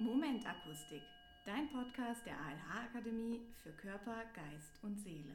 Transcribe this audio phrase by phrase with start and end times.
[0.00, 1.02] Momentakustik,
[1.44, 5.34] dein Podcast der ALH Akademie für Körper, Geist und Seele.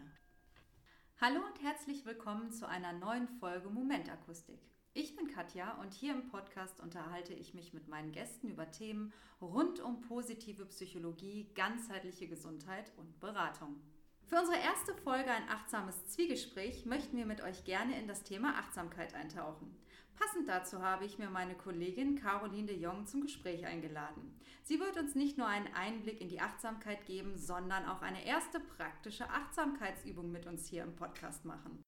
[1.20, 4.62] Hallo und herzlich willkommen zu einer neuen Folge Momentakustik.
[4.94, 9.12] Ich bin Katja und hier im Podcast unterhalte ich mich mit meinen Gästen über Themen
[9.42, 13.82] rund um positive Psychologie, ganzheitliche Gesundheit und Beratung.
[14.28, 18.58] Für unsere erste Folge ein achtsames Zwiegespräch möchten wir mit euch gerne in das Thema
[18.58, 19.76] Achtsamkeit eintauchen.
[20.16, 24.40] Passend dazu habe ich mir meine Kollegin Caroline de Jong zum Gespräch eingeladen.
[24.64, 28.60] Sie wird uns nicht nur einen Einblick in die Achtsamkeit geben, sondern auch eine erste
[28.60, 31.84] praktische Achtsamkeitsübung mit uns hier im Podcast machen.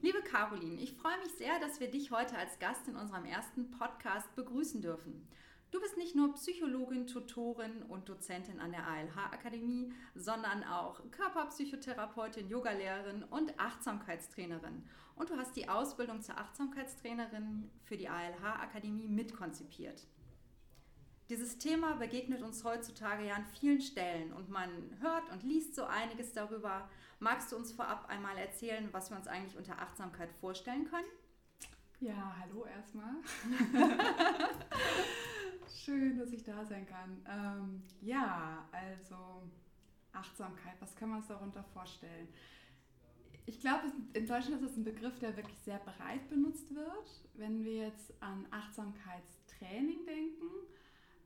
[0.00, 3.72] Liebe Caroline, ich freue mich sehr, dass wir dich heute als Gast in unserem ersten
[3.72, 5.28] Podcast begrüßen dürfen.
[5.70, 13.22] Du bist nicht nur Psychologin, Tutorin und Dozentin an der ALH-Akademie, sondern auch Körperpsychotherapeutin, Yogalehrerin
[13.24, 14.82] und Achtsamkeitstrainerin.
[15.14, 20.06] Und du hast die Ausbildung zur Achtsamkeitstrainerin für die ALH-Akademie mitkonzipiert.
[21.28, 25.84] Dieses Thema begegnet uns heutzutage ja an vielen Stellen und man hört und liest so
[25.84, 26.88] einiges darüber.
[27.18, 31.08] Magst du uns vorab einmal erzählen, was wir uns eigentlich unter Achtsamkeit vorstellen können?
[32.00, 33.12] Ja, hallo erstmal.
[35.74, 37.20] Schön, dass ich da sein kann.
[37.28, 39.42] Ähm, ja, also
[40.12, 42.28] Achtsamkeit, was können wir uns darunter vorstellen?
[43.46, 47.30] Ich glaube, in Deutschland ist es ein Begriff, der wirklich sehr breit benutzt wird.
[47.34, 50.46] Wenn wir jetzt an Achtsamkeitstraining denken,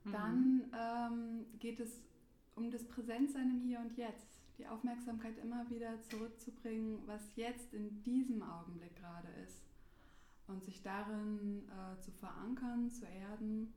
[0.05, 0.11] mhm.
[0.11, 2.01] dann ähm, geht es
[2.55, 4.39] um das Präsentsein im Hier und Jetzt.
[4.57, 9.61] Die Aufmerksamkeit immer wieder zurückzubringen, was jetzt in diesem Augenblick gerade ist.
[10.47, 13.73] Und sich darin äh, zu verankern, zu erden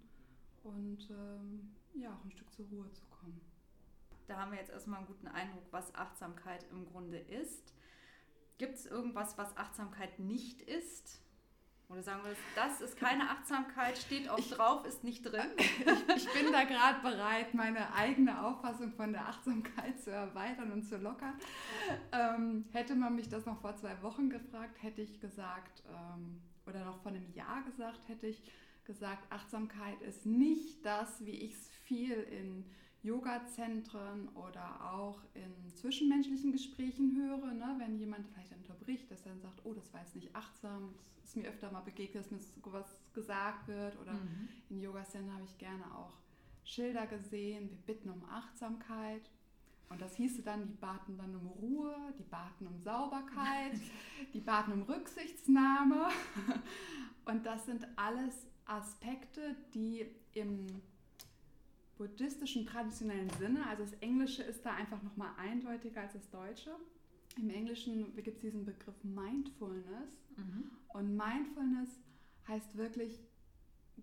[0.67, 3.41] und ähm, ja, auch ein Stück zur Ruhe zu kommen.
[4.27, 7.73] Da haben wir jetzt erstmal einen guten Eindruck, was Achtsamkeit im Grunde ist.
[8.59, 11.21] Gibt es irgendwas, was Achtsamkeit nicht ist?
[11.89, 15.51] Oder sagen wir, das ist keine Achtsamkeit, steht auch drauf, ist nicht drin?
[16.17, 20.83] Ich, ich bin da gerade bereit, meine eigene Auffassung von der Achtsamkeit zu erweitern und
[20.83, 21.35] zu lockern.
[22.11, 26.85] Ähm, hätte man mich das noch vor zwei Wochen gefragt, hätte ich gesagt, ähm, oder
[26.85, 28.43] noch vor einem Jahr gesagt, hätte ich
[28.87, 32.65] gesagt, Achtsamkeit ist nicht das, wie ich es viel in
[33.03, 37.77] Yoga-Zentren oder auch in zwischenmenschlichen Gesprächen höre, ne?
[37.79, 41.31] wenn jemand vielleicht unterbricht, dass er dann sagt, oh, das war jetzt nicht achtsam, das
[41.31, 44.49] ist mir öfter mal begegnet, dass mir was gesagt wird oder mhm.
[44.71, 46.15] in Yoga-Zentren habe ich gerne auch
[46.65, 49.31] Schilder gesehen, wir bitten um Achtsamkeit
[49.89, 53.79] und das hieße dann, die baten dann um Ruhe, die baten um Sauberkeit,
[54.35, 56.09] die baten um Rücksichtsnahme
[57.25, 60.67] und das sind alles Aspekte, die im
[61.97, 66.71] buddhistischen traditionellen Sinne, also das Englische ist da einfach nochmal eindeutiger als das Deutsche.
[67.37, 70.71] Im Englischen gibt es diesen Begriff Mindfulness mhm.
[70.89, 71.89] und Mindfulness
[72.49, 73.19] heißt wirklich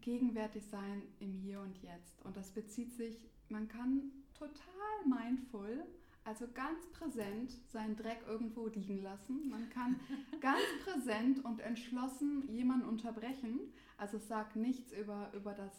[0.02, 2.22] gegenwärtig sein im Hier und Jetzt.
[2.24, 3.20] Und das bezieht sich,
[3.50, 5.86] man kann total mindful
[6.26, 9.50] also ganz präsent seinen Dreck irgendwo liegen lassen.
[9.50, 10.00] Man kann
[10.42, 13.60] ganz präsent und entschlossen jemanden unterbrechen.
[14.04, 15.72] Also es sagt nichts über, über das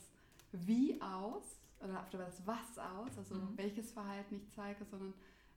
[0.50, 3.52] Wie aus oder über das Was aus, also mhm.
[3.56, 5.12] welches Verhalten ich zeige, sondern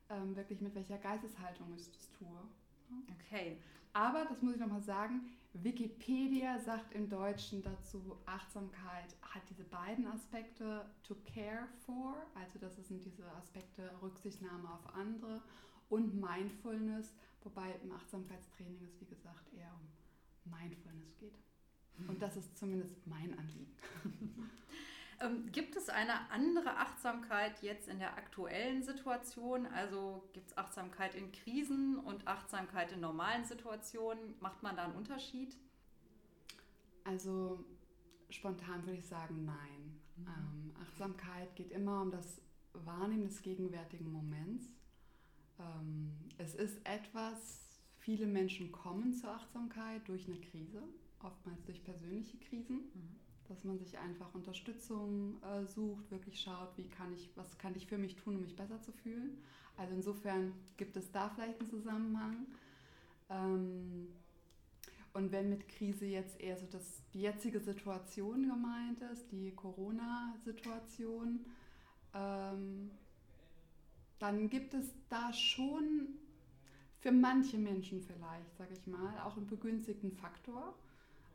[0.09, 2.37] ähm, wirklich mit welcher Geisteshaltung ich das tue.
[3.21, 3.57] Okay.
[3.93, 10.05] Aber, das muss ich nochmal sagen, Wikipedia sagt im Deutschen dazu, Achtsamkeit hat diese beiden
[10.05, 15.41] Aspekte, to care for, also das sind diese Aspekte Rücksichtnahme auf andere
[15.87, 17.13] und Mindfulness,
[17.43, 21.46] wobei im Achtsamkeitstraining es wie gesagt eher um Mindfulness geht.
[22.07, 23.75] Und das ist zumindest mein Anliegen.
[25.19, 29.65] Ähm, gibt es eine andere Achtsamkeit jetzt in der aktuellen Situation?
[29.65, 34.35] Also gibt es Achtsamkeit in Krisen und Achtsamkeit in normalen Situationen?
[34.41, 35.57] Macht man da einen Unterschied?
[37.03, 37.65] Also
[38.29, 39.99] spontan würde ich sagen, nein.
[40.17, 40.27] Mhm.
[40.27, 42.41] Ähm, Achtsamkeit geht immer um das
[42.73, 44.67] Wahrnehmen des gegenwärtigen Moments.
[45.59, 50.83] Ähm, es ist etwas, viele Menschen kommen zur Achtsamkeit durch eine Krise,
[51.21, 52.77] oftmals durch persönliche Krisen.
[52.93, 57.75] Mhm dass man sich einfach Unterstützung äh, sucht, wirklich schaut, wie kann ich, was kann
[57.75, 59.37] ich für mich tun, um mich besser zu fühlen.
[59.77, 62.45] Also insofern gibt es da vielleicht einen Zusammenhang.
[63.29, 64.07] Ähm,
[65.13, 71.45] und wenn mit Krise jetzt eher so das, die jetzige Situation gemeint ist, die Corona-Situation,
[72.13, 72.91] ähm,
[74.19, 76.09] dann gibt es da schon
[76.99, 80.75] für manche Menschen vielleicht, sage ich mal, auch einen begünstigten Faktor.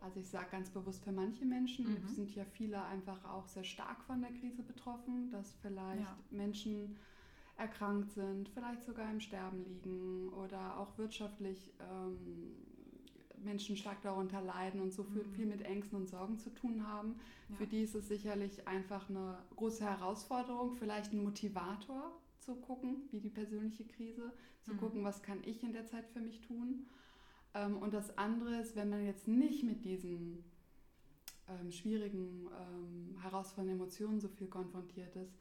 [0.02, 2.08] Also ich sage ganz bewusst für manche Menschen, mhm.
[2.08, 6.18] sind ja viele einfach auch sehr stark von der Krise betroffen, dass vielleicht ja.
[6.30, 6.96] Menschen
[7.56, 12.56] erkrankt sind, vielleicht sogar im Sterben liegen oder auch wirtschaftlich ähm,
[13.44, 15.32] Menschen stark darunter leiden und so viel, Mhm.
[15.32, 17.16] viel mit Ängsten und Sorgen zu tun haben.
[17.48, 17.56] Ja.
[17.56, 23.20] Für die ist es sicherlich einfach eine große Herausforderung, vielleicht ein Motivator zu gucken, wie
[23.20, 24.32] die persönliche Krise,
[24.62, 24.78] zu Mhm.
[24.78, 26.86] gucken, was kann ich in der Zeit für mich tun.
[27.54, 30.44] Ähm, und das andere ist, wenn man jetzt nicht mit diesen
[31.48, 35.34] ähm, schwierigen, ähm, herausfordernden Emotionen so viel konfrontiert ist,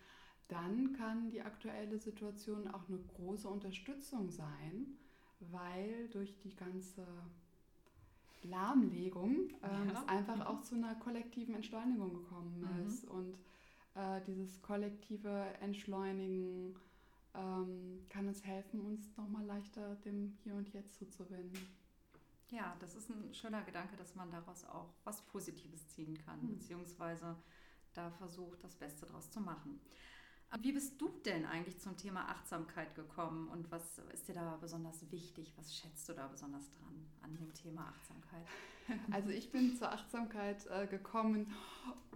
[0.48, 4.98] dann kann die aktuelle Situation auch eine große Unterstützung sein,
[5.40, 7.06] weil durch die ganze
[8.44, 10.02] Lahmlegung ähm, Ja.
[10.02, 10.42] es einfach Mhm.
[10.42, 12.86] auch zu einer kollektiven Entschleunigung gekommen Mhm.
[12.88, 13.06] ist.
[13.06, 13.38] Und
[13.96, 16.75] äh, dieses kollektive Entschleunigen
[17.34, 21.60] ähm, kann uns helfen, uns nochmal leichter dem Hier und Jetzt zuzuwenden.
[22.51, 26.50] Ja, das ist ein schöner Gedanke, dass man daraus auch was Positives ziehen kann, Hm.
[26.50, 27.36] beziehungsweise
[27.94, 29.80] da versucht, das Beste draus zu machen.
[30.59, 35.09] Wie bist du denn eigentlich zum Thema Achtsamkeit gekommen und was ist dir da besonders
[35.09, 35.53] wichtig?
[35.57, 38.45] Was schätzt du da besonders dran an dem Thema Achtsamkeit?
[39.12, 41.53] Also ich bin zur Achtsamkeit äh, gekommen,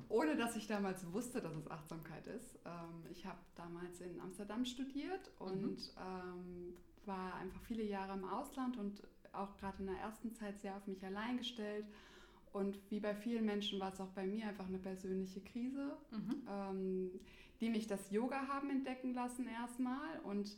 [0.10, 2.60] ohne dass ich damals wusste, dass es Achtsamkeit ist.
[2.66, 8.76] Ähm, ich habe damals in Amsterdam studiert und ähm, war einfach viele Jahre im Ausland
[8.78, 9.02] und
[9.40, 11.86] auch gerade in der ersten Zeit sehr auf mich allein gestellt.
[12.52, 16.48] Und wie bei vielen Menschen war es auch bei mir einfach eine persönliche Krise, Mhm.
[16.50, 17.12] ähm,
[17.60, 20.20] die mich das Yoga haben entdecken lassen erstmal.
[20.24, 20.58] Und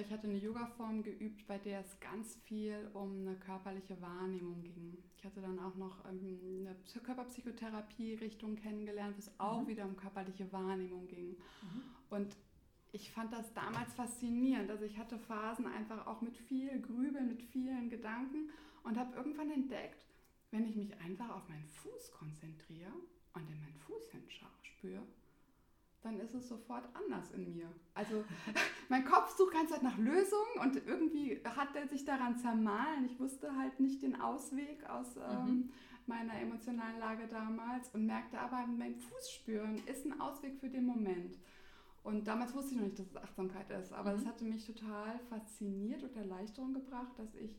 [0.00, 4.96] ich hatte eine Yoga-Form geübt, bei der es ganz viel um eine körperliche Wahrnehmung ging.
[5.16, 9.66] Ich hatte dann auch noch ähm, eine Psy- Körperpsychotherapie-Richtung kennengelernt, wo es auch Mhm.
[9.68, 11.30] wieder um körperliche Wahrnehmung ging.
[11.62, 11.82] Mhm.
[12.10, 12.36] Und
[12.94, 14.70] ich fand das damals faszinierend.
[14.70, 18.50] Also ich hatte Phasen einfach auch mit viel Grübeln, mit vielen Gedanken
[18.84, 20.06] und habe irgendwann entdeckt,
[20.52, 22.92] wenn ich mich einfach auf meinen Fuß konzentriere
[23.34, 25.02] und in meinen Fuß hinspüre,
[26.02, 27.68] dann ist es sofort anders in mir.
[27.94, 28.24] Also
[28.88, 33.06] mein Kopf sucht ganz Zeit nach Lösungen und irgendwie hat er sich daran zermahlen.
[33.06, 35.70] Ich wusste halt nicht den Ausweg aus ähm,
[36.06, 40.84] meiner emotionalen Lage damals und merkte aber, mein Fuß spüren ist ein Ausweg für den
[40.84, 41.38] Moment.
[42.04, 44.28] Und damals wusste ich noch nicht, dass es Achtsamkeit ist, aber es Mhm.
[44.28, 47.56] hatte mich total fasziniert und Erleichterung gebracht, dass ich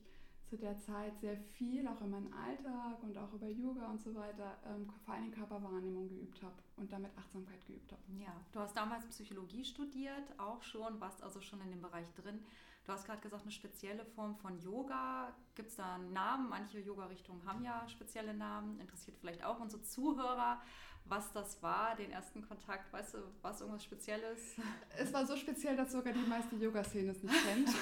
[0.48, 4.14] zu der Zeit sehr viel, auch in meinem Alltag und auch über Yoga und so
[4.14, 8.02] weiter, ähm, vor allem Körperwahrnehmung geübt habe und damit Achtsamkeit geübt habe.
[8.20, 12.40] Ja, du hast damals Psychologie studiert, auch schon, warst also schon in dem Bereich drin.
[12.86, 15.34] Du hast gerade gesagt, eine spezielle Form von Yoga.
[15.56, 16.50] Gibt es da einen Namen?
[16.50, 18.80] Manche Yoga-Richtungen haben ja spezielle Namen.
[18.80, 20.62] Interessiert vielleicht auch unsere Zuhörer,
[21.08, 22.92] was das war, den ersten Kontakt.
[22.92, 24.56] Weißt du, was irgendwas Spezielles?
[24.98, 27.70] Es war so speziell, dass sogar die meiste Yoga-Szene es nicht kennt.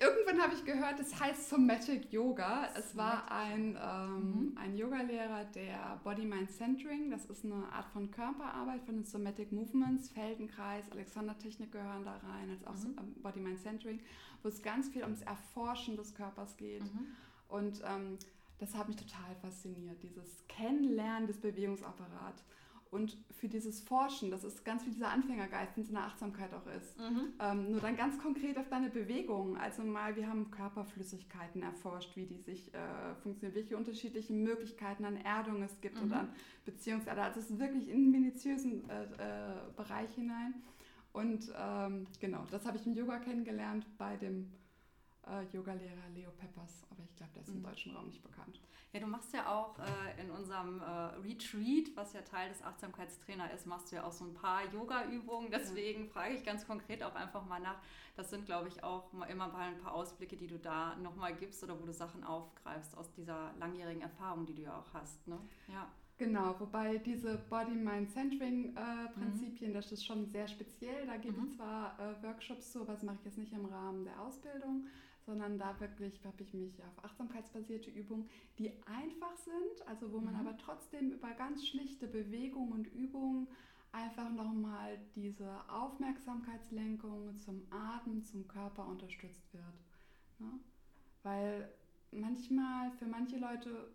[0.00, 2.68] Irgendwann habe ich gehört, es heißt Somatic Yoga.
[2.76, 4.56] Es war ein, ähm, Mhm.
[4.58, 10.90] ein Yogalehrer, der Body-Mind-Centering, das ist eine Art von Körperarbeit von den Somatic Movements, Feldenkreis,
[10.92, 12.96] Alexander-Technik gehören da rein, als auch Mhm.
[12.98, 14.00] ähm, Body-Mind-Centering,
[14.42, 16.82] wo es ganz viel ums Erforschen des Körpers geht.
[16.84, 17.06] Mhm.
[17.48, 18.18] Und ähm,
[18.60, 22.44] das hat mich total fasziniert, dieses Kennenlernen des Bewegungsapparats.
[22.90, 26.52] Und für dieses Forschen, das ist ganz viel dieser Anfängergeist, den es in der Achtsamkeit
[26.52, 26.98] auch ist.
[26.98, 27.32] Mhm.
[27.38, 29.56] Ähm, nur dann ganz konkret auf deine Bewegungen.
[29.56, 35.16] Also mal, wir haben Körperflüssigkeiten erforscht, wie die sich äh, funktionieren, welche unterschiedlichen Möglichkeiten an
[35.18, 36.14] Erdung es gibt und Mhm.
[36.14, 36.28] an
[36.64, 37.22] Beziehungsader.
[37.22, 40.54] Also es ist wirklich in den minutiösen äh, äh, Bereich hinein.
[41.12, 44.50] Und ähm, genau, das habe ich im Yoga kennengelernt bei dem
[45.26, 46.86] äh, Yogalehrer Leo Peppers.
[46.90, 47.64] Aber ich glaube, der ist im Mhm.
[47.64, 48.60] deutschen Raum nicht bekannt.
[48.92, 53.52] Ja, du machst ja auch äh, in unserem äh, Retreat, was ja Teil des Achtsamkeitstrainer
[53.52, 55.48] ist, machst du ja auch so ein paar Yoga-Übungen.
[55.50, 57.78] Deswegen frage ich ganz konkret auch einfach mal nach.
[58.16, 61.34] Das sind, glaube ich, auch mal immer mal ein paar Ausblicke, die du da nochmal
[61.36, 65.26] gibst oder wo du Sachen aufgreifst aus dieser langjährigen Erfahrung, die du ja auch hast.
[65.28, 65.38] Ne?
[65.68, 65.86] Ja.
[66.18, 71.06] Genau, wobei diese Body-Mind-Centering-Prinzipien, das ist schon sehr speziell.
[71.06, 71.46] Da gebe Mhm.
[71.46, 74.86] ich zwar äh, Workshops zu, aber das mache ich jetzt nicht im Rahmen der Ausbildung,
[75.26, 80.34] sondern da wirklich habe ich mich auf achtsamkeitsbasierte Übungen, die einfach sind, also wo man
[80.34, 80.40] Mhm.
[80.40, 83.48] aber trotzdem über ganz schlichte Bewegungen und Übungen
[83.92, 89.64] einfach nochmal diese Aufmerksamkeitslenkung zum Atmen, zum Körper unterstützt wird.
[90.38, 90.60] Ne?
[91.22, 91.72] Weil
[92.12, 93.90] manchmal, für manche Leute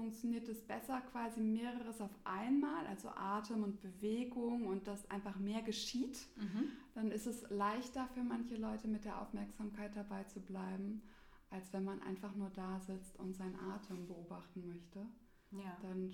[0.00, 5.60] funktioniert es besser, quasi mehreres auf einmal, also Atem und Bewegung und dass einfach mehr
[5.60, 6.26] geschieht.
[6.36, 6.72] Mhm.
[6.94, 11.02] Dann ist es leichter für manche Leute mit der Aufmerksamkeit dabei zu bleiben,
[11.50, 15.06] als wenn man einfach nur da sitzt und seinen Atem beobachten möchte.
[15.50, 15.76] Ja.
[15.82, 16.10] Dann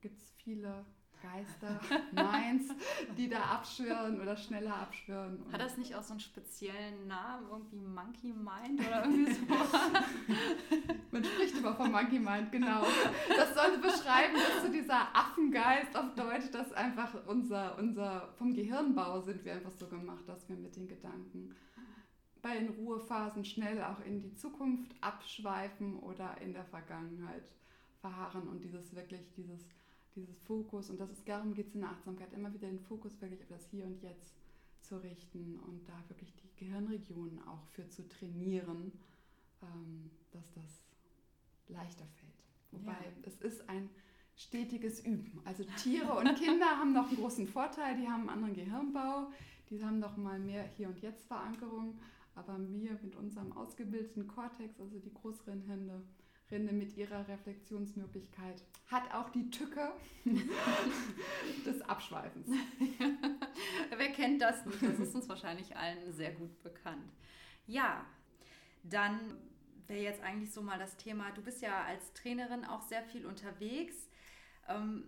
[0.00, 0.84] gibt es viele
[1.22, 1.80] Geister,
[2.12, 2.74] Minds,
[3.16, 5.44] die da abschwirren oder schneller abschwirren.
[5.52, 9.40] Hat das nicht auch so einen speziellen Namen, irgendwie Monkey Mind oder irgendwie so?
[11.10, 12.82] Man spricht immer vom Monkey Mind, genau.
[13.28, 19.20] Das soll beschreiben, dass so dieser Affengeist auf Deutsch, dass einfach unser, unser, vom Gehirnbau
[19.20, 21.54] sind wir einfach so gemacht, dass wir mit den Gedanken
[22.42, 27.44] bei den Ruhephasen schnell auch in die Zukunft abschweifen oder in der Vergangenheit
[28.00, 29.66] verharren und dieses wirklich, dieses,
[30.20, 33.20] dieses Fokus, und das ist, darum geht es in der Achtsamkeit, immer wieder den Fokus
[33.20, 34.34] wirklich auf das Hier und Jetzt
[34.80, 38.92] zu richten und da wirklich die Gehirnregionen auch für zu trainieren,
[39.62, 40.84] ähm, dass das
[41.68, 42.44] leichter fällt.
[42.72, 43.12] Wobei ja.
[43.22, 43.88] es ist ein
[44.36, 45.40] stetiges Üben.
[45.44, 49.30] Also Tiere und Kinder haben noch einen großen Vorteil, die haben einen anderen Gehirnbau,
[49.68, 51.98] die haben noch mal mehr Hier- und Jetzt-Verankerung,
[52.34, 56.02] aber wir mit unserem ausgebildeten Kortex, also die Großrinde,
[56.50, 59.92] Rinde mit ihrer Reflexionsmöglichkeit, hat auch die Tücke
[61.66, 62.48] des Abschweifens.
[63.96, 64.82] Wer kennt das nicht?
[64.82, 67.12] Das ist uns wahrscheinlich allen sehr gut bekannt.
[67.66, 68.04] Ja,
[68.82, 69.36] dann
[69.86, 73.26] wäre jetzt eigentlich so mal das Thema, du bist ja als Trainerin auch sehr viel
[73.26, 74.08] unterwegs.
[74.68, 75.04] Ähm,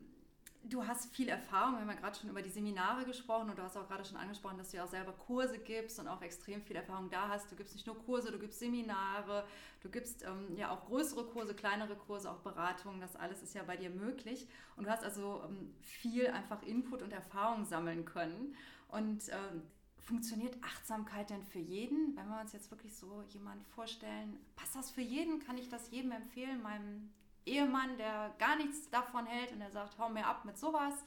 [0.64, 3.62] du hast viel Erfahrung, wir haben ja gerade schon über die Seminare gesprochen und du
[3.62, 6.62] hast auch gerade schon angesprochen, dass du ja auch selber Kurse gibst und auch extrem
[6.62, 7.50] viel Erfahrung da hast.
[7.50, 9.44] Du gibst nicht nur Kurse, du gibst Seminare,
[9.80, 13.62] du gibst ähm, ja auch größere Kurse, kleinere Kurse, auch Beratungen, das alles ist ja
[13.64, 14.46] bei dir möglich.
[14.76, 18.54] Und du hast also ähm, viel einfach Input und Erfahrung sammeln können.
[18.88, 19.62] Und ähm,
[19.98, 22.16] funktioniert Achtsamkeit denn für jeden?
[22.16, 25.40] Wenn wir uns jetzt wirklich so jemanden vorstellen, passt das für jeden?
[25.40, 27.10] Kann ich das jedem empfehlen, meinem
[27.46, 31.04] Ehemann, der gar nichts davon hält und der sagt, hau mir ab mit sowas.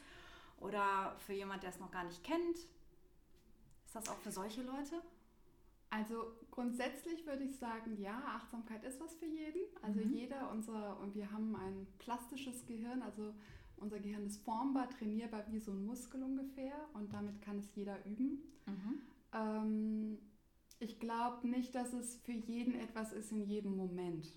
[0.59, 2.57] Oder für jemand, der es noch gar nicht kennt.
[3.85, 5.01] Ist das auch für solche Leute?
[5.89, 9.61] Also grundsätzlich würde ich sagen, ja, Achtsamkeit ist was für jeden.
[9.81, 10.13] Also mhm.
[10.13, 13.33] jeder unser, und wir haben ein plastisches Gehirn, also
[13.77, 18.05] unser Gehirn ist formbar, trainierbar wie so ein Muskel ungefähr und damit kann es jeder
[18.05, 18.41] üben.
[18.65, 19.01] Mhm.
[19.33, 20.17] Ähm,
[20.79, 24.27] ich glaube nicht, dass es für jeden etwas ist in jedem Moment.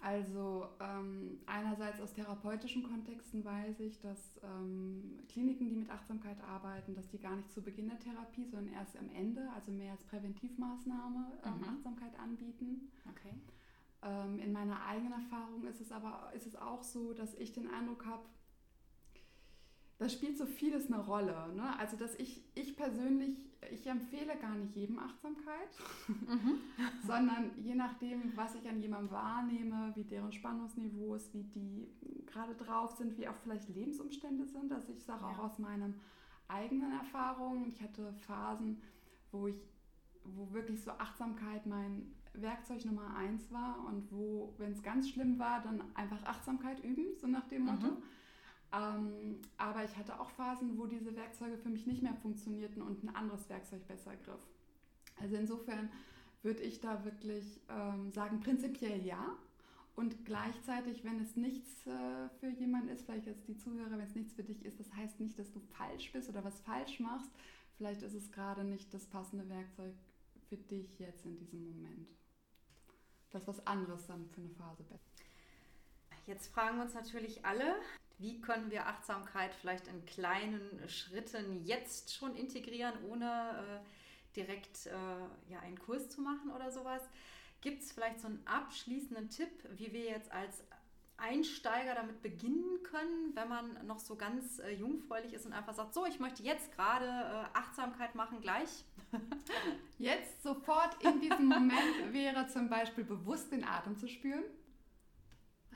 [0.00, 6.92] Also ähm, einerseits aus therapeutischen Kontexten weiß ich, dass ähm, Kliniken, die mit Achtsamkeit arbeiten,
[6.96, 10.02] dass die gar nicht zu Beginn der Therapie, sondern erst am Ende, also mehr als
[10.02, 11.64] Präventivmaßnahme, ähm, mhm.
[11.64, 12.90] Achtsamkeit anbieten.
[13.08, 13.34] Okay.
[14.02, 17.70] Ähm, in meiner eigenen Erfahrung ist es aber ist es auch so, dass ich den
[17.70, 18.24] Eindruck habe,
[20.02, 21.36] da spielt so vieles eine Rolle.
[21.54, 21.78] Ne?
[21.78, 23.38] Also dass ich, ich persönlich,
[23.70, 25.70] ich empfehle gar nicht jedem Achtsamkeit,
[26.08, 26.58] mhm.
[27.06, 31.86] sondern je nachdem, was ich an jemandem wahrnehme, wie deren Spannungsniveaus, wie die
[32.26, 34.72] gerade drauf sind, wie auch vielleicht Lebensumstände sind.
[34.72, 35.28] Also ich sage ja.
[35.28, 35.94] auch aus meinen
[36.48, 38.82] eigenen Erfahrungen, ich hatte Phasen,
[39.30, 39.62] wo ich,
[40.24, 45.38] wo wirklich so Achtsamkeit mein Werkzeug Nummer eins war und wo, wenn es ganz schlimm
[45.38, 47.86] war, dann einfach Achtsamkeit üben, so nach dem Motto.
[47.86, 48.02] Mhm.
[48.72, 53.04] Ähm, aber ich hatte auch Phasen, wo diese Werkzeuge für mich nicht mehr funktionierten und
[53.04, 54.46] ein anderes Werkzeug besser griff.
[55.20, 55.90] Also insofern
[56.42, 59.36] würde ich da wirklich ähm, sagen, prinzipiell ja.
[59.94, 64.14] Und gleichzeitig, wenn es nichts äh, für jemanden ist, vielleicht jetzt die Zuhörer, wenn es
[64.14, 67.30] nichts für dich ist, das heißt nicht, dass du falsch bist oder was falsch machst.
[67.76, 69.94] Vielleicht ist es gerade nicht das passende Werkzeug
[70.48, 72.08] für dich jetzt in diesem Moment.
[73.30, 74.84] Das ist was anderes dann für eine Phase.
[76.26, 77.74] Jetzt fragen uns natürlich alle,
[78.22, 85.52] wie können wir Achtsamkeit vielleicht in kleinen Schritten jetzt schon integrieren, ohne äh, direkt äh,
[85.52, 87.02] ja, einen Kurs zu machen oder sowas?
[87.60, 90.62] Gibt es vielleicht so einen abschließenden Tipp, wie wir jetzt als
[91.16, 95.92] Einsteiger damit beginnen können, wenn man noch so ganz äh, jungfräulich ist und einfach sagt,
[95.92, 98.84] so, ich möchte jetzt gerade äh, Achtsamkeit machen, gleich.
[99.98, 104.44] jetzt sofort in diesem Moment wäre zum Beispiel bewusst den Atem zu spüren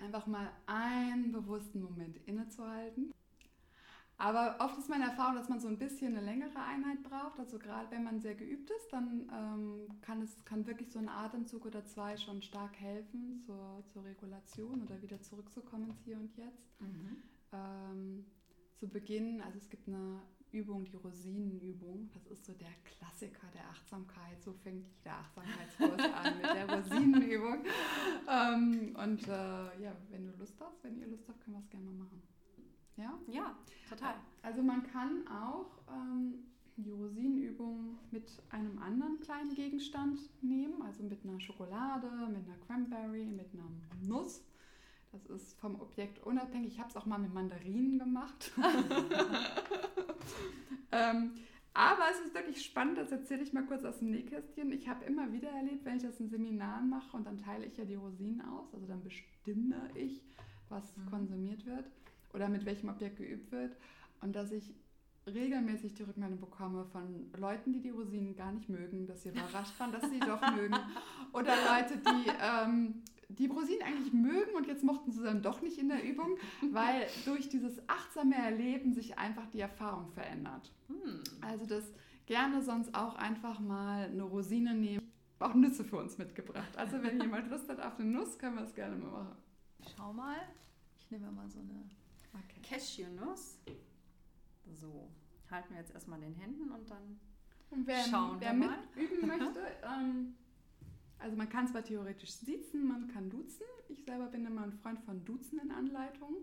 [0.03, 3.12] einfach mal einen bewussten Moment innezuhalten.
[4.19, 7.38] Aber oft ist meine Erfahrung, dass man so ein bisschen eine längere Einheit braucht.
[7.38, 11.09] Also gerade wenn man sehr geübt ist, dann ähm, kann es kann wirklich so ein
[11.09, 16.35] Atemzug oder zwei schon stark helfen zur, zur Regulation oder wieder zurückzukommen ins Hier und
[16.37, 16.81] Jetzt.
[16.81, 17.17] Mhm.
[17.53, 18.26] Ähm,
[18.76, 20.21] zu Beginn, also es gibt eine
[20.53, 22.09] Übung, die Rosinenübung.
[22.15, 24.43] Das ist so der Klassiker der Achtsamkeit.
[24.43, 27.65] So fängt jeder Achtsamkeitskurs an mit der Rosinenübung.
[28.29, 31.71] Ähm, und äh, ja, wenn du Lust hast, wenn ihr Lust habt, können wir es
[31.71, 32.23] gerne mal machen.
[32.97, 33.19] Ja?
[33.29, 33.57] Ja,
[33.88, 34.15] total.
[34.43, 41.25] Also man kann auch ähm, die Rosinenübung mit einem anderen kleinen Gegenstand nehmen, also mit
[41.25, 43.71] einer Schokolade, mit einer Cranberry, mit einer
[44.03, 44.43] Nuss.
[45.17, 46.75] Das ist vom Objekt unabhängig.
[46.75, 48.53] Ich habe es auch mal mit Mandarinen gemacht.
[50.93, 51.33] ähm,
[51.73, 54.73] aber es ist wirklich spannend, das erzähle ich mal kurz aus dem Nähkästchen.
[54.73, 57.77] Ich habe immer wieder erlebt, wenn ich das in Seminaren mache und dann teile ich
[57.77, 60.23] ja die Rosinen aus, also dann bestimme ich,
[60.69, 61.11] was mhm.
[61.11, 61.85] konsumiert wird
[62.33, 63.77] oder mit welchem Objekt geübt wird
[64.21, 64.75] und dass ich
[65.27, 69.79] regelmäßig die Rückmeldung bekomme von Leuten, die die Rosinen gar nicht mögen, dass sie überrascht
[69.79, 70.77] waren, dass sie doch mögen
[71.33, 75.78] oder Leute, die ähm, die Rosinen eigentlich mögen und jetzt mochten sie dann doch nicht
[75.78, 76.37] in der Übung,
[76.73, 80.73] weil durch dieses achtsame Erleben sich einfach die Erfahrung verändert.
[80.88, 81.23] Hm.
[81.40, 81.85] Also das
[82.26, 85.12] Gerne sonst auch einfach mal eine Rosine nehmen.
[85.38, 86.76] Auch Nüsse für uns mitgebracht.
[86.76, 89.37] Also wenn jemand Lust hat auf eine Nuss, können wir es gerne mal machen.
[89.97, 90.37] Schau mal.
[90.99, 91.85] Ich nehme mal so eine
[92.33, 92.61] Okay.
[92.62, 93.59] Cashewnuss.
[94.75, 95.09] So,
[95.50, 97.18] halten wir jetzt erstmal in den Händen und dann
[97.71, 98.78] Und wer, Schauen wer wir mal.
[98.97, 100.35] üben möchte, ähm,
[101.19, 103.65] also man kann zwar theoretisch sitzen, man kann duzen.
[103.89, 106.43] Ich selber bin immer ein Freund von Duzen in Anleitungen.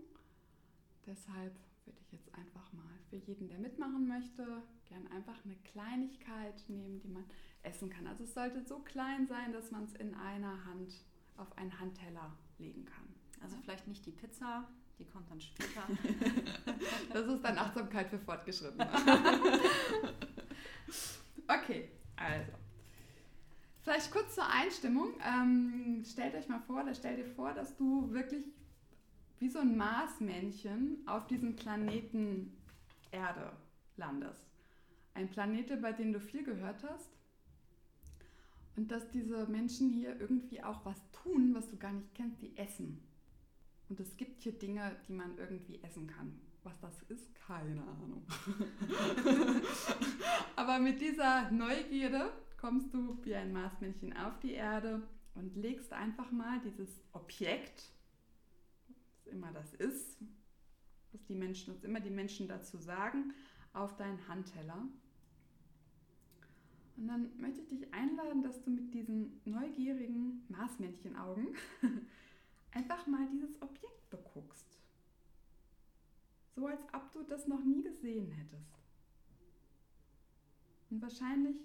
[1.06, 1.54] Deshalb
[1.84, 7.00] würde ich jetzt einfach mal für jeden, der mitmachen möchte, gern einfach eine Kleinigkeit nehmen,
[7.00, 7.24] die man
[7.62, 8.06] essen kann.
[8.06, 10.94] Also es sollte so klein sein, dass man es in einer Hand
[11.36, 13.04] auf einen Handteller legen kann.
[13.40, 15.82] Also vielleicht nicht die Pizza, die kommt dann später.
[17.12, 18.88] Das ist dann Achtsamkeit für Fortgeschrittene.
[21.46, 22.63] okay, also.
[23.84, 25.12] Vielleicht kurz zur Einstimmung.
[25.22, 28.46] Ähm, stellt euch mal vor, oder stell dir vor, dass du wirklich
[29.38, 32.56] wie so ein Marsmännchen auf diesem Planeten
[33.12, 33.52] Erde
[33.98, 34.46] landest.
[35.12, 37.10] Ein Planet, bei dem du viel gehört hast.
[38.74, 42.56] Und dass diese Menschen hier irgendwie auch was tun, was du gar nicht kennst, die
[42.56, 43.02] essen.
[43.90, 46.40] Und es gibt hier Dinge, die man irgendwie essen kann.
[46.62, 48.24] Was das ist, keine Ahnung.
[50.56, 52.32] Aber mit dieser Neugierde
[52.64, 55.02] kommst du wie ein Marsmännchen auf die Erde
[55.34, 57.90] und legst einfach mal dieses Objekt,
[58.88, 60.16] was immer das ist,
[61.12, 63.34] was die Menschen, was immer die Menschen dazu sagen,
[63.74, 64.82] auf deinen Handteller.
[66.96, 71.48] Und dann möchte ich dich einladen, dass du mit diesen neugierigen Marsmännchenaugen
[72.70, 74.80] einfach mal dieses Objekt beguckst.
[76.56, 78.72] So als ob du das noch nie gesehen hättest.
[80.88, 81.56] Und wahrscheinlich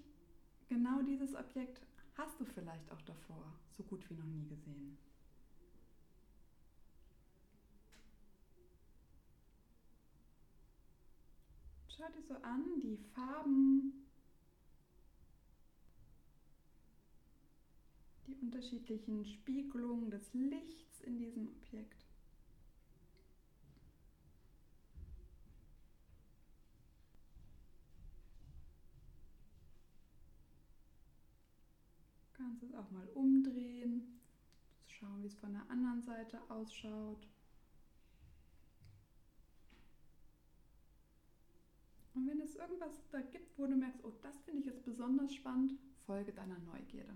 [0.69, 1.81] genau dieses Objekt
[2.15, 4.97] hast du vielleicht auch davor so gut wie noch nie gesehen.
[11.89, 14.05] Schau dir so an, die Farben,
[18.27, 22.05] die unterschiedlichen Spiegelungen des Lichts in diesem Objekt.
[32.39, 34.19] Du kannst es auch mal umdrehen,
[34.87, 37.27] schauen, wie es von der anderen Seite ausschaut.
[42.13, 45.33] Und wenn es irgendwas da gibt, wo du merkst, oh, das finde ich jetzt besonders
[45.33, 45.73] spannend,
[46.05, 47.15] folge deiner Neugierde.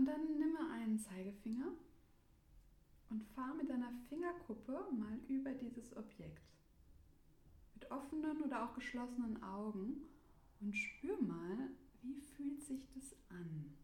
[0.00, 1.72] Und dann nimm mal einen Zeigefinger
[3.10, 6.42] und fahr mit deiner Fingerkuppe mal über dieses Objekt.
[7.74, 10.02] Mit offenen oder auch geschlossenen Augen
[10.60, 11.70] und spür mal,
[12.02, 13.76] wie fühlt sich das an.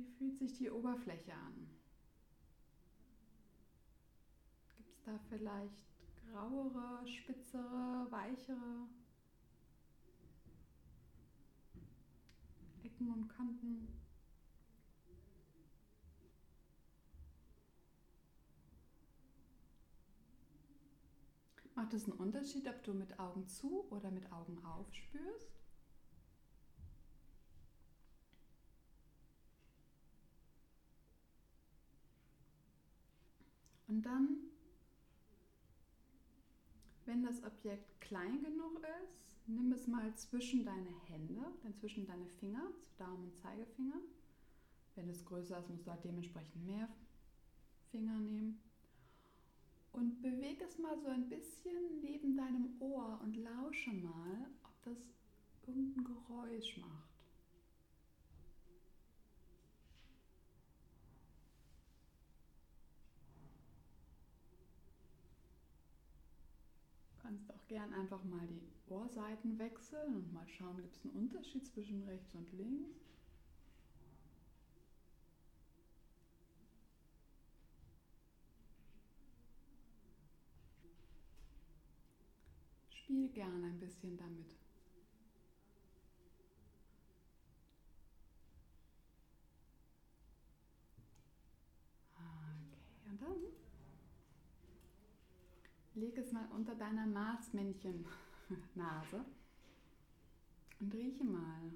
[0.00, 1.68] Wie fühlt sich die Oberfläche an?
[4.76, 5.84] Gibt es da vielleicht
[6.30, 8.88] grauere, spitzere, weichere
[12.84, 13.88] Ecken und Kanten?
[21.74, 25.50] Macht es einen Unterschied, ob du mit Augen zu oder mit Augen auf spürst?
[33.88, 34.49] Und dann,
[37.10, 42.28] wenn das Objekt klein genug ist, nimm es mal zwischen deine Hände, dann zwischen deine
[42.38, 44.00] Finger, so Daumen und Zeigefinger.
[44.94, 46.88] Wenn es größer ist, musst du halt dementsprechend mehr
[47.90, 48.60] Finger nehmen.
[49.90, 54.98] Und bewege es mal so ein bisschen neben deinem Ohr und lausche mal, ob das
[55.66, 57.10] irgendein Geräusch macht.
[67.10, 71.14] Du kannst auch gern einfach mal die Ohrseiten wechseln und mal schauen, gibt es einen
[71.14, 72.90] Unterschied zwischen rechts und links.
[82.90, 84.56] Spiel gerne ein bisschen damit.
[92.16, 93.36] Okay, und dann
[96.00, 99.22] leg es mal unter deiner Marsmännchen-Nase
[100.80, 101.72] und rieche mal.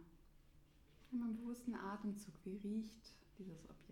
[1.10, 2.32] Nimm einen bewussten Atemzug.
[2.44, 3.82] Wie riecht dieses Objekt?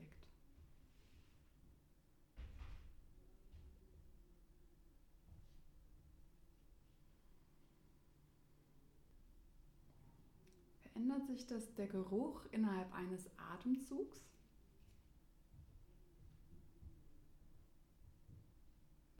[10.82, 14.22] Verändert sich das, der Geruch innerhalb eines Atemzugs?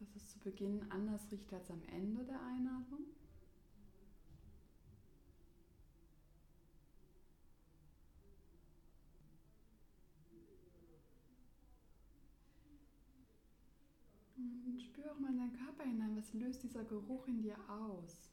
[0.01, 3.07] Dass es zu Beginn anders riecht als am Ende der Einatmung?
[14.37, 18.31] Und spür auch mal in deinen Körper hinein, was löst dieser Geruch in dir aus?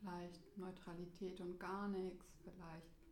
[0.00, 3.03] Vielleicht Neutralität und gar nichts, vielleicht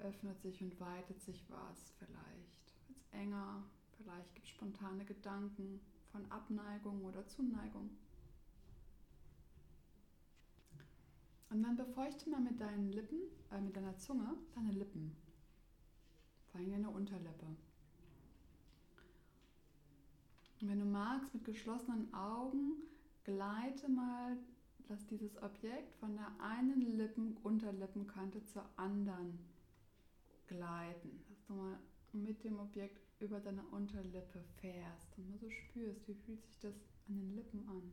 [0.00, 3.62] öffnet sich und weitet sich was, vielleicht wird es enger,
[3.96, 5.80] vielleicht gibt es spontane Gedanken
[6.12, 7.90] von Abneigung oder Zuneigung.
[11.50, 13.20] Und dann befeuchte mal mit deinen Lippen,
[13.52, 15.16] äh, mit deiner Zunge, deine Lippen.
[16.48, 17.46] Vor allem deine Unterlippe.
[20.60, 22.82] Und wenn du magst, mit geschlossenen Augen,
[23.24, 24.36] gleite mal,
[24.88, 29.38] lass dieses Objekt von der einen Lippen, Unterlippenkante zur anderen
[30.46, 31.24] gleiten.
[31.28, 31.78] Dass du mal
[32.12, 36.74] mit dem Objekt über deine Unterlippe fährst und mal so spürst, wie fühlt sich das
[37.08, 37.92] an den Lippen an.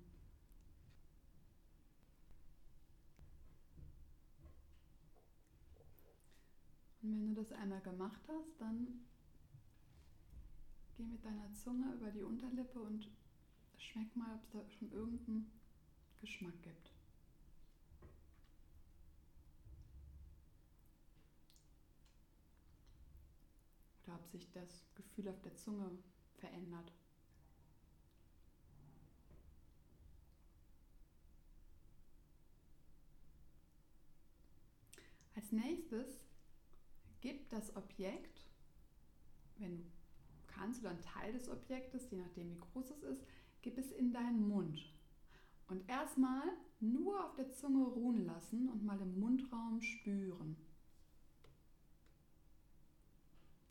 [7.02, 9.02] Und wenn du das einmal gemacht hast, dann
[10.96, 13.10] geh mit deiner Zunge über die Unterlippe und
[13.78, 15.52] schmeck mal, ob es da schon irgendeinen
[16.22, 16.93] Geschmack gibt.
[24.06, 25.90] Oder ob sich das Gefühl auf der Zunge
[26.36, 26.92] verändert.
[35.36, 36.20] Als nächstes
[37.22, 38.46] gib das Objekt,
[39.58, 39.84] wenn du
[40.48, 43.24] kannst, oder einen Teil des Objektes, je nachdem wie groß es ist,
[43.62, 44.94] gib es in deinen Mund.
[45.68, 46.44] Und erstmal
[46.80, 50.58] nur auf der Zunge ruhen lassen und mal im Mundraum spüren.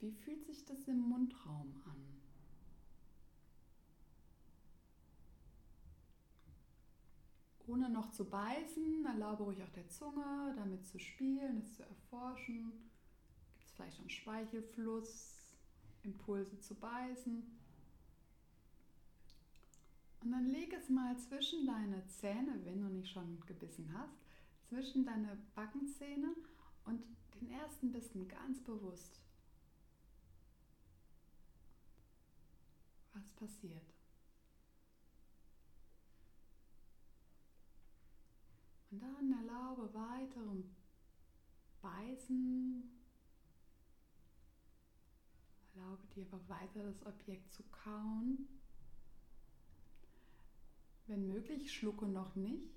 [0.03, 1.97] Wie fühlt sich das im Mundraum an?
[7.67, 12.73] Ohne noch zu beißen, erlaube ruhig auch der Zunge, damit zu spielen, es zu erforschen
[13.83, 15.55] vielleicht einen Speichelfluss,
[16.03, 17.43] Impulse zu beißen.
[20.21, 24.15] Und dann leg es mal zwischen deine Zähne, wenn du nicht schon gebissen hast,
[24.69, 26.35] zwischen deine Backenzähne
[26.85, 27.03] und
[27.35, 29.21] den ersten Bissen ganz bewusst.
[33.33, 33.95] Was passiert?
[38.91, 40.65] Und dann erlaube weiterem
[41.81, 43.03] Beißen
[45.75, 48.47] Erlaube dir aber weiter das Objekt zu kauen.
[51.07, 52.75] Wenn möglich, schlucke noch nicht,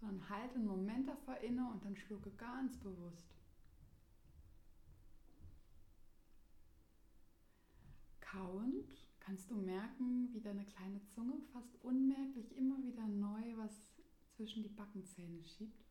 [0.00, 3.26] sondern halte einen Moment davor inne und dann schlucke ganz bewusst.
[8.20, 13.80] Kauend kannst du merken, wie deine kleine Zunge fast unmerklich immer wieder neu was
[14.36, 15.84] zwischen die Backenzähne schiebt.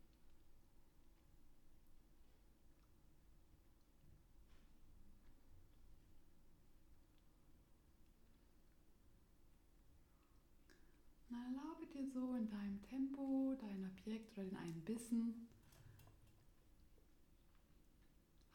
[11.48, 15.48] erlaube dir so in deinem Tempo dein Objekt oder den einen Bissen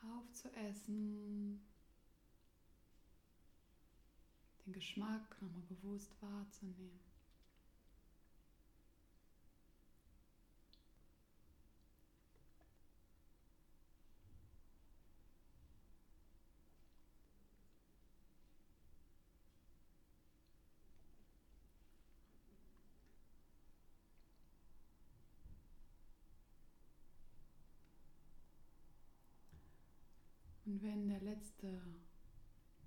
[0.00, 1.60] aufzuessen,
[4.68, 7.00] den Geschmack nochmal bewusst wahrzunehmen.
[30.66, 31.80] Und wenn der letzte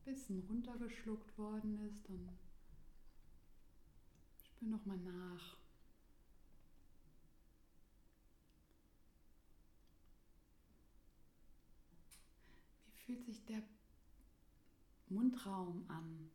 [0.05, 2.29] Bissen runtergeschluckt worden ist, dann
[4.43, 5.57] spür noch mal nach.
[12.87, 13.61] Wie fühlt sich der
[15.09, 16.31] Mundraum an?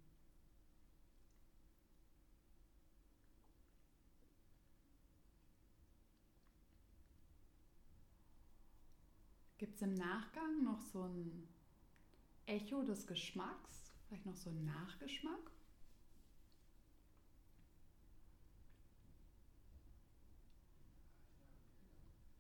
[9.59, 11.56] Gibt es im Nachgang noch so ein
[12.47, 15.51] Echo des Geschmacks, vielleicht noch so ein Nachgeschmack.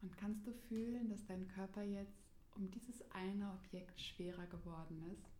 [0.01, 2.23] Und kannst du fühlen, dass dein Körper jetzt
[2.55, 5.36] um dieses eine Objekt schwerer geworden ist?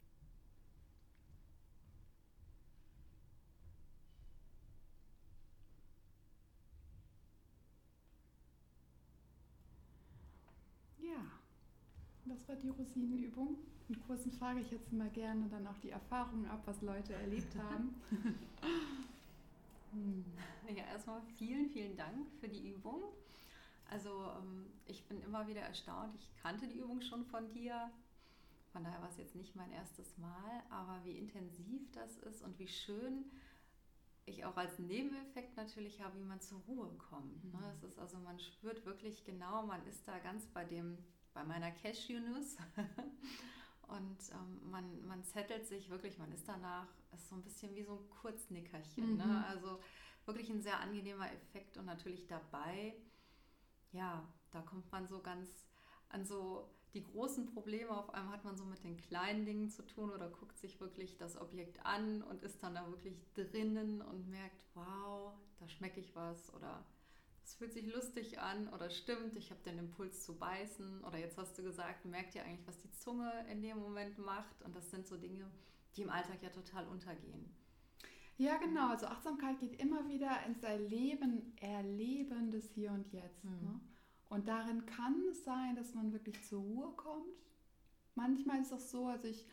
[12.37, 13.57] Das war die Rosinenübung.
[13.89, 17.57] In Kursen frage ich jetzt immer gerne dann auch die Erfahrungen ab, was Leute erlebt
[17.57, 17.95] haben.
[19.93, 20.25] Hm.
[20.77, 23.03] Ja, erstmal vielen, vielen Dank für die Übung.
[23.89, 26.15] Also ähm, ich bin immer wieder erstaunt.
[26.17, 27.91] Ich kannte die Übung schon von dir.
[28.73, 32.59] Von daher war es jetzt nicht mein erstes Mal, aber wie intensiv das ist und
[32.59, 33.25] wie schön
[34.27, 37.45] ich auch als Nebeneffekt natürlich habe, wie man zur Ruhe kommt.
[37.45, 37.59] Ne?
[37.59, 37.71] Mhm.
[37.73, 40.99] Es ist also, man spürt wirklich genau, man ist da ganz bei dem,
[41.37, 42.57] bei meiner Cashew-Nuss
[43.89, 47.85] und ähm, man, man zettelt sich wirklich, man ist danach, ist so ein bisschen wie
[47.85, 49.17] so ein Kurznickerchen.
[49.17, 49.25] Ne?
[49.25, 49.31] Mhm.
[49.31, 49.47] Ne?
[49.47, 49.81] Also
[50.25, 52.97] wirklich ein sehr angenehmer Effekt und natürlich dabei
[53.97, 55.49] ja, da kommt man so ganz
[56.09, 57.91] an so die großen Probleme.
[57.97, 61.17] Auf einmal hat man so mit den kleinen Dingen zu tun oder guckt sich wirklich
[61.17, 66.15] das Objekt an und ist dann da wirklich drinnen und merkt, wow, da schmecke ich
[66.15, 66.85] was oder
[67.47, 71.39] es fühlt sich lustig an oder stimmt, ich habe den Impuls zu beißen oder jetzt
[71.39, 74.91] hast du gesagt, merkt ihr eigentlich, was die Zunge in dem Moment macht und das
[74.91, 75.49] sind so Dinge,
[75.95, 77.49] die im Alltag ja total untergehen.
[78.37, 78.91] Ja, genau.
[78.91, 83.45] Also Achtsamkeit geht immer wieder ins Erleben, Erleben des Hier und Jetzt.
[83.45, 83.51] Mhm.
[83.63, 83.81] Ne?
[84.29, 87.47] Und darin kann es sein, dass man wirklich zur Ruhe kommt.
[88.17, 89.47] Manchmal ist es so, also ich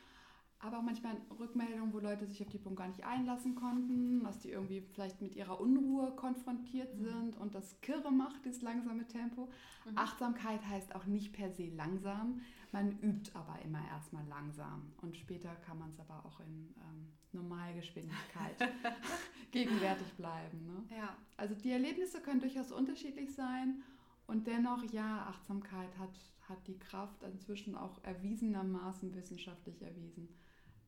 [0.63, 4.39] aber auch manchmal Rückmeldungen, wo Leute sich auf die Punkt gar nicht einlassen konnten, dass
[4.39, 7.03] die irgendwie vielleicht mit ihrer Unruhe konfrontiert mhm.
[7.03, 9.49] sind und das Kirre macht, das langsame Tempo.
[9.85, 9.97] Mhm.
[9.97, 12.41] Achtsamkeit heißt auch nicht per se langsam.
[12.71, 17.07] Man übt aber immer erstmal langsam und später kann man es aber auch in ähm,
[17.33, 18.55] Normalgeschwindigkeit
[19.51, 20.65] gegenwärtig bleiben.
[20.65, 20.97] Ne?
[20.97, 21.15] Ja.
[21.37, 23.83] Also die Erlebnisse können durchaus unterschiedlich sein
[24.27, 30.29] und dennoch, ja, Achtsamkeit hat, hat die Kraft inzwischen auch erwiesenermaßen wissenschaftlich erwiesen,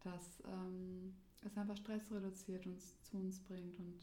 [0.05, 3.99] dass ähm, es einfach Stress reduziert und zu uns bringt und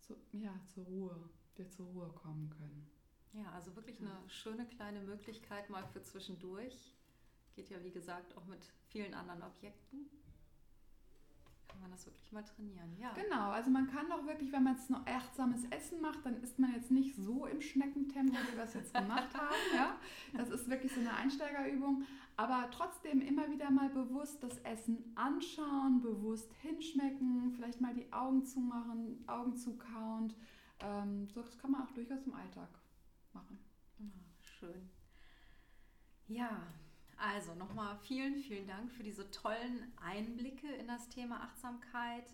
[0.00, 2.90] zu, ja, zur Ruhe, wir zur Ruhe kommen können.
[3.32, 6.94] Ja, also wirklich eine schöne kleine Möglichkeit mal für zwischendurch.
[7.54, 10.08] Geht ja wie gesagt auch mit vielen anderen Objekten.
[11.68, 13.12] Kann man das wirklich mal trainieren, ja.
[13.12, 16.58] Genau, also man kann doch wirklich, wenn man es noch achtsames Essen macht, dann ist
[16.58, 19.54] man jetzt nicht so im Schneckentempo, wie wir es jetzt gemacht haben.
[19.76, 20.00] Ja?
[20.32, 22.06] Das ist wirklich so eine Einsteigerübung.
[22.38, 28.44] Aber trotzdem immer wieder mal bewusst das Essen anschauen, bewusst hinschmecken, vielleicht mal die Augen
[28.44, 30.32] zumachen, Augen zukauen.
[30.78, 32.68] Ähm, das kann man auch durchaus im Alltag
[33.32, 33.58] machen.
[33.98, 34.04] Ah,
[34.40, 34.88] schön.
[36.28, 36.62] Ja,
[37.16, 42.32] also nochmal vielen, vielen Dank für diese tollen Einblicke in das Thema Achtsamkeit.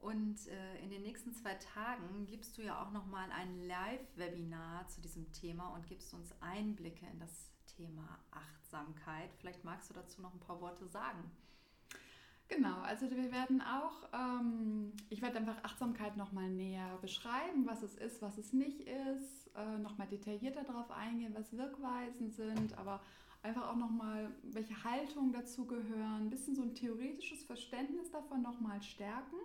[0.00, 5.00] Und äh, in den nächsten zwei Tagen gibst du ja auch nochmal ein Live-Webinar zu
[5.00, 7.51] diesem Thema und gibst uns Einblicke in das
[7.82, 9.30] Thema Achtsamkeit.
[9.38, 11.30] Vielleicht magst du dazu noch ein paar Worte sagen.
[12.48, 17.94] Genau, also wir werden auch, ähm, ich werde einfach Achtsamkeit nochmal näher beschreiben, was es
[17.94, 23.00] ist, was es nicht ist, äh, nochmal detaillierter darauf eingehen, was Wirkweisen sind, aber
[23.42, 28.82] einfach auch nochmal, welche Haltungen dazu gehören, ein bisschen so ein theoretisches Verständnis davon nochmal
[28.82, 29.36] stärken,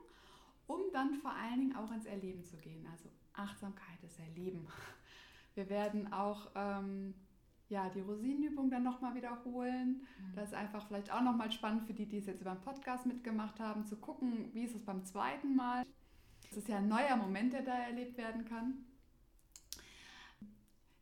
[0.67, 2.85] um dann vor allen Dingen auch ins Erleben zu gehen.
[2.91, 4.67] Also Achtsamkeit ist Erleben.
[5.55, 7.15] Wir werden auch ähm,
[7.69, 10.01] ja, die Rosinenübung dann nochmal wiederholen.
[10.19, 10.35] Mhm.
[10.35, 13.05] Das ist einfach vielleicht auch nochmal spannend für die, die es jetzt über den Podcast
[13.05, 15.85] mitgemacht haben, zu gucken, wie ist es beim zweiten Mal.
[16.49, 18.85] Es ist ja ein neuer Moment, der da erlebt werden kann.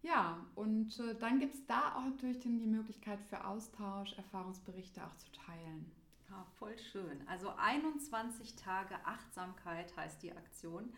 [0.01, 5.15] Ja, und äh, dann gibt es da auch natürlich die Möglichkeit für Austausch, Erfahrungsberichte auch
[5.15, 5.91] zu teilen.
[6.29, 7.27] Ja, voll schön.
[7.27, 10.93] Also 21 Tage Achtsamkeit heißt die Aktion.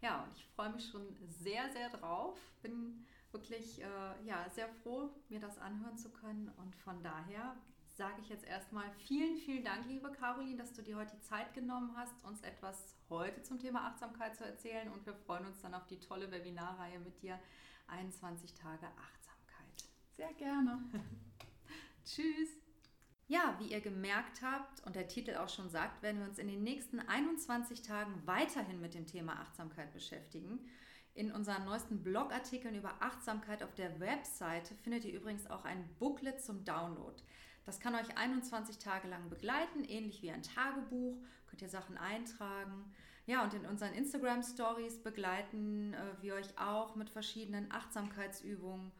[0.00, 2.38] Ja, und ich freue mich schon sehr, sehr drauf.
[2.62, 6.50] Bin wirklich äh, ja, sehr froh, mir das anhören zu können.
[6.56, 7.56] Und von daher
[7.96, 11.52] sage ich jetzt erstmal vielen, vielen Dank, liebe Caroline, dass du dir heute die Zeit
[11.54, 14.90] genommen hast, uns etwas heute zum Thema Achtsamkeit zu erzählen.
[14.90, 17.38] Und wir freuen uns dann auf die tolle Webinarreihe mit dir.
[17.88, 19.90] 21 Tage Achtsamkeit.
[20.16, 20.78] Sehr gerne.
[22.04, 22.50] Tschüss.
[23.26, 26.48] Ja, wie ihr gemerkt habt und der Titel auch schon sagt, werden wir uns in
[26.48, 30.68] den nächsten 21 Tagen weiterhin mit dem Thema Achtsamkeit beschäftigen.
[31.14, 36.40] In unseren neuesten Blogartikeln über Achtsamkeit auf der Webseite findet ihr übrigens auch ein Booklet
[36.40, 37.20] zum Download.
[37.66, 41.16] Das kann euch 21 Tage lang begleiten, ähnlich wie ein Tagebuch.
[41.46, 42.92] Könnt ihr Sachen eintragen.
[43.26, 48.90] Ja, und in unseren Instagram Stories begleiten äh, wir euch auch mit verschiedenen Achtsamkeitsübungen.